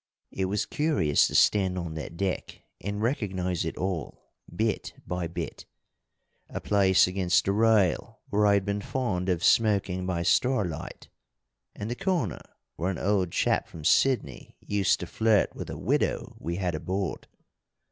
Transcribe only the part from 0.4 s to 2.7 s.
was curious to stand on that deck